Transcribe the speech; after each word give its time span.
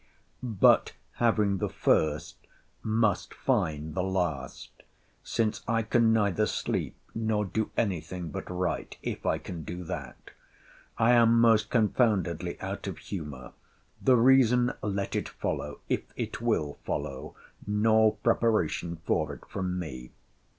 But, 0.41 0.93
having 1.17 1.59
the 1.59 1.69
first, 1.69 2.35
must 2.81 3.35
find 3.35 3.93
the 3.93 4.01
last; 4.01 4.71
since 5.23 5.61
I 5.67 5.83
can 5.83 6.11
neither 6.11 6.47
sleep, 6.47 6.95
nor 7.13 7.45
do 7.45 7.69
any 7.77 8.01
thing 8.01 8.29
but 8.29 8.49
write, 8.49 8.97
if 9.03 9.27
I 9.27 9.37
can 9.37 9.63
do 9.63 9.83
that. 9.83 10.31
I 10.97 11.11
am 11.11 11.39
most 11.39 11.69
confoundedly 11.69 12.59
out 12.61 12.87
of 12.87 12.97
humour. 12.97 13.53
The 14.01 14.15
reason 14.17 14.73
let 14.81 15.15
it 15.15 15.29
follow; 15.29 15.81
if 15.87 16.01
it 16.15 16.41
will 16.41 16.79
follow—nor 16.83 18.15
preparation 18.23 18.95
for 19.05 19.31
it 19.35 19.45
from 19.49 19.77
me. 19.77 20.09